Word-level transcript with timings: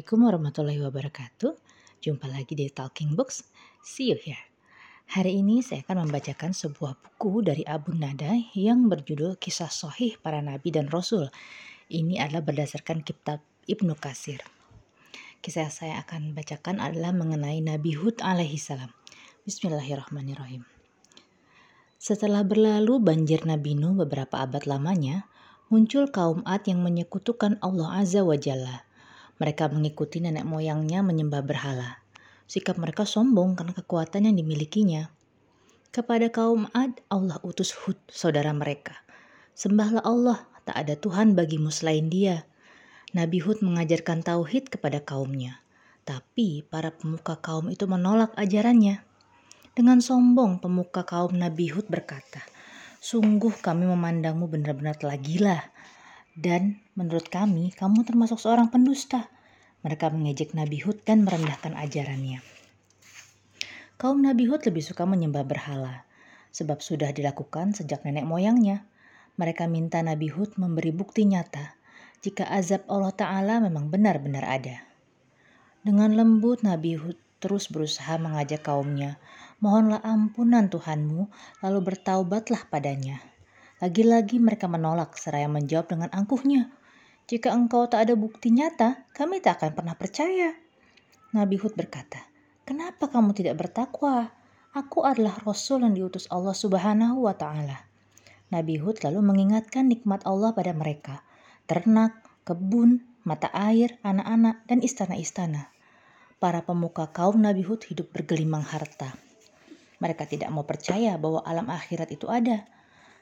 Assalamualaikum 0.00 0.32
warahmatullahi 0.32 0.80
wabarakatuh. 0.80 1.52
Jumpa 2.00 2.24
lagi 2.32 2.56
di 2.56 2.72
Talking 2.72 3.12
Books. 3.20 3.44
See 3.84 4.08
you 4.08 4.16
here. 4.16 4.48
Hari 5.12 5.44
ini 5.44 5.60
saya 5.60 5.84
akan 5.84 6.08
membacakan 6.08 6.56
sebuah 6.56 6.96
buku 6.96 7.44
dari 7.44 7.68
Abu 7.68 7.92
Nada 7.92 8.32
yang 8.56 8.88
berjudul 8.88 9.36
Kisah 9.36 9.68
Sohih 9.68 10.16
Para 10.16 10.40
Nabi 10.40 10.72
dan 10.72 10.88
Rasul. 10.88 11.28
Ini 11.92 12.16
adalah 12.16 12.40
berdasarkan 12.40 13.04
kitab 13.04 13.44
Ibnu 13.68 13.92
Kasir. 14.00 14.40
Kisah 15.44 15.68
saya 15.68 16.00
akan 16.00 16.32
bacakan 16.32 16.80
adalah 16.80 17.12
mengenai 17.12 17.60
Nabi 17.60 17.92
Hud 17.92 18.24
alaihi 18.24 18.56
salam. 18.56 18.96
Bismillahirrahmanirrahim. 19.44 20.64
Setelah 22.00 22.40
berlalu 22.40 23.04
banjir 23.04 23.44
Nabi 23.44 23.76
Nuh 23.76 23.92
beberapa 24.00 24.40
abad 24.40 24.64
lamanya, 24.64 25.28
muncul 25.68 26.08
kaum 26.08 26.40
Ad 26.48 26.64
yang 26.64 26.80
menyekutukan 26.80 27.60
Allah 27.60 28.00
Azza 28.00 28.24
wa 28.24 28.40
Jalla 28.40 28.88
mereka 29.40 29.72
mengikuti 29.72 30.20
nenek 30.20 30.44
moyangnya 30.44 31.00
menyembah 31.00 31.40
berhala. 31.40 32.04
Sikap 32.44 32.76
mereka 32.76 33.08
sombong 33.08 33.56
karena 33.56 33.72
kekuatan 33.72 34.28
yang 34.28 34.36
dimilikinya. 34.36 35.08
Kepada 35.90 36.28
kaum 36.30 36.68
Ad, 36.76 37.02
Allah 37.08 37.40
utus 37.42 37.72
Hud, 37.72 37.98
saudara 38.06 38.52
mereka. 38.52 38.94
Sembahlah 39.56 40.04
Allah, 40.06 40.46
tak 40.62 40.76
ada 40.86 40.94
Tuhan 40.94 41.34
bagimu 41.34 41.72
selain 41.72 42.06
dia. 42.06 42.46
Nabi 43.10 43.42
Hud 43.42 43.58
mengajarkan 43.64 44.22
tauhid 44.22 44.70
kepada 44.70 45.02
kaumnya. 45.02 45.64
Tapi 46.06 46.62
para 46.62 46.94
pemuka 46.94 47.40
kaum 47.42 47.72
itu 47.72 47.90
menolak 47.90 48.30
ajarannya. 48.38 49.02
Dengan 49.74 49.98
sombong 49.98 50.62
pemuka 50.62 51.02
kaum 51.02 51.34
Nabi 51.34 51.74
Hud 51.74 51.90
berkata, 51.90 52.44
Sungguh 53.00 53.56
kami 53.58 53.88
memandangmu 53.88 54.44
benar-benar 54.44 54.94
telah 54.94 55.16
gila. 55.16 55.58
Dan 56.36 56.78
menurut 56.94 57.26
kami, 57.26 57.74
kamu 57.74 58.06
termasuk 58.06 58.38
seorang 58.38 58.70
pendusta. 58.70 59.30
Mereka 59.82 60.12
mengejek 60.12 60.52
Nabi 60.52 60.82
Hud 60.84 61.02
dan 61.02 61.24
merendahkan 61.24 61.72
ajarannya. 61.74 62.44
Kaum 64.00 64.24
Nabi 64.24 64.48
Hud 64.48 64.64
lebih 64.64 64.80
suka 64.80 65.04
menyembah 65.04 65.44
berhala, 65.44 66.08
sebab 66.52 66.80
sudah 66.80 67.12
dilakukan 67.12 67.76
sejak 67.76 68.04
nenek 68.04 68.24
moyangnya. 68.24 68.88
Mereka 69.36 69.68
minta 69.68 70.04
Nabi 70.04 70.28
Hud 70.28 70.56
memberi 70.60 70.92
bukti 70.92 71.24
nyata 71.24 71.80
jika 72.20 72.44
azab 72.52 72.84
Allah 72.92 73.16
Ta'ala 73.16 73.64
memang 73.64 73.88
benar-benar 73.88 74.44
ada. 74.44 74.84
Dengan 75.80 76.12
lembut 76.12 76.60
Nabi 76.60 77.00
Hud 77.00 77.16
terus 77.40 77.72
berusaha 77.72 78.20
mengajak 78.20 78.68
kaumnya, 78.68 79.16
mohonlah 79.64 80.04
ampunan 80.04 80.68
Tuhanmu, 80.68 81.32
lalu 81.64 81.78
bertaubatlah 81.80 82.68
padanya. 82.68 83.29
Lagi-lagi 83.80 84.36
mereka 84.36 84.68
menolak 84.68 85.16
seraya 85.16 85.48
menjawab 85.48 85.88
dengan 85.88 86.12
angkuhnya. 86.12 86.68
Jika 87.24 87.48
engkau 87.56 87.88
tak 87.88 88.04
ada 88.04 88.12
bukti 88.12 88.52
nyata, 88.52 89.08
kami 89.16 89.40
tak 89.40 89.56
akan 89.56 89.72
pernah 89.72 89.96
percaya. 89.96 90.52
Nabi 91.32 91.56
Hud 91.56 91.72
berkata, 91.72 92.20
Kenapa 92.68 93.08
kamu 93.08 93.32
tidak 93.32 93.56
bertakwa? 93.56 94.36
Aku 94.76 95.08
adalah 95.08 95.40
Rasul 95.40 95.80
yang 95.80 95.96
diutus 95.96 96.28
Allah 96.28 96.52
subhanahu 96.52 97.24
wa 97.24 97.32
ta'ala. 97.32 97.88
Nabi 98.52 98.76
Hud 98.76 99.00
lalu 99.00 99.24
mengingatkan 99.24 99.88
nikmat 99.88 100.28
Allah 100.28 100.52
pada 100.52 100.76
mereka. 100.76 101.24
Ternak, 101.64 102.20
kebun, 102.44 103.00
mata 103.24 103.48
air, 103.50 103.96
anak-anak, 104.04 104.60
dan 104.68 104.84
istana-istana. 104.84 105.72
Para 106.36 106.60
pemuka 106.60 107.08
kaum 107.08 107.40
Nabi 107.40 107.64
Hud 107.64 107.88
hidup 107.88 108.12
bergelimang 108.12 108.62
harta. 108.62 109.16
Mereka 110.04 110.28
tidak 110.28 110.52
mau 110.52 110.68
percaya 110.68 111.16
bahwa 111.16 111.40
alam 111.48 111.72
akhirat 111.72 112.12
itu 112.12 112.28
ada 112.28 112.68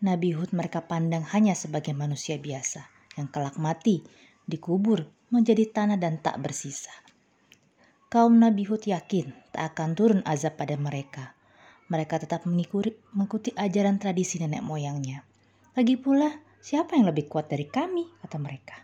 Nabi 0.00 0.32
Hud 0.32 0.56
mereka 0.56 0.88
pandang 0.88 1.28
hanya 1.36 1.52
sebagai 1.52 1.92
manusia 1.92 2.40
biasa 2.40 2.88
yang 3.20 3.28
kelak 3.28 3.60
mati, 3.60 4.00
dikubur, 4.48 5.04
menjadi 5.28 5.68
tanah 5.68 6.00
dan 6.00 6.16
tak 6.24 6.40
bersisa. 6.40 6.88
Kaum 8.08 8.40
Nabi 8.40 8.64
Hud 8.64 8.88
yakin 8.88 9.28
tak 9.52 9.76
akan 9.76 9.92
turun 9.92 10.20
azab 10.24 10.56
pada 10.56 10.80
mereka. 10.80 11.36
Mereka 11.92 12.16
tetap 12.16 12.48
mengikuti, 12.48 13.52
ajaran 13.52 14.00
tradisi 14.00 14.40
nenek 14.40 14.64
moyangnya. 14.64 15.20
Lagi 15.76 16.00
pula, 16.00 16.32
siapa 16.64 16.96
yang 16.96 17.12
lebih 17.12 17.28
kuat 17.28 17.52
dari 17.52 17.68
kami, 17.68 18.08
kata 18.24 18.40
mereka. 18.40 18.80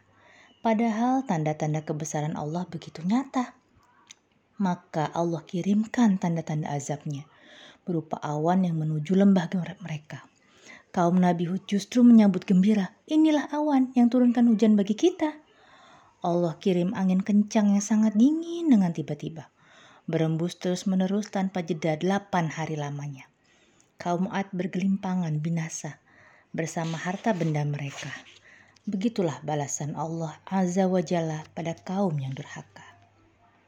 Padahal 0.61 1.25
tanda-tanda 1.25 1.81
kebesaran 1.81 2.37
Allah 2.37 2.69
begitu 2.69 3.01
nyata. 3.01 3.57
Maka 4.61 5.09
Allah 5.17 5.41
kirimkan 5.49 6.21
tanda-tanda 6.21 6.77
azabnya 6.77 7.25
berupa 7.89 8.21
awan 8.21 8.69
yang 8.69 8.77
menuju 8.77 9.17
lembah 9.17 9.49
mereka 9.81 10.29
Kaum 10.97 11.21
Nabi 11.21 11.45
Hud 11.45 11.69
justru 11.69 12.01
menyambut 12.01 12.49
gembira. 12.49 12.97
Inilah 13.05 13.53
awan 13.53 13.93
yang 13.93 14.09
turunkan 14.09 14.49
hujan 14.49 14.81
bagi 14.81 14.97
kita. 14.97 15.37
Allah 16.25 16.57
kirim 16.57 16.97
angin 16.97 17.21
kencang 17.21 17.77
yang 17.77 17.85
sangat 17.85 18.17
dingin 18.17 18.73
dengan 18.73 18.97
tiba-tiba. 18.97 19.53
Berembus 20.09 20.57
terus-menerus 20.57 21.29
tanpa 21.29 21.61
jeda 21.61 22.01
delapan 22.01 22.49
hari 22.49 22.81
lamanya. 22.81 23.29
Kaum 24.01 24.33
Ad 24.33 24.49
bergelimpangan 24.57 25.37
binasa 25.45 26.01
bersama 26.57 26.97
harta 26.97 27.37
benda 27.37 27.61
mereka. 27.69 28.09
Begitulah 28.89 29.45
balasan 29.45 30.01
Allah 30.01 30.41
Azza 30.49 30.89
wa 30.89 31.05
Jalla 31.05 31.45
pada 31.53 31.77
kaum 31.77 32.17
yang 32.17 32.33
durhaka. 32.33 32.86